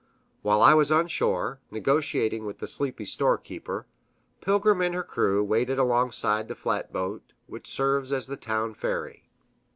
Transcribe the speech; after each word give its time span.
While 0.41 0.63
I 0.63 0.73
was 0.73 0.91
on 0.91 1.05
shore, 1.05 1.59
negotiating 1.69 2.43
with 2.43 2.57
the 2.57 2.65
sleepy 2.65 3.05
storekeeper, 3.05 3.85
Pilgrim 4.43 4.81
and 4.81 4.95
her 4.95 5.03
crew 5.03 5.43
waited 5.43 5.77
alongside 5.77 6.47
the 6.47 6.55
flatboat 6.55 7.33
which 7.45 7.67
serves 7.69 8.11
as 8.11 8.25
the 8.25 8.35
town 8.35 8.73
ferry. 8.73 9.29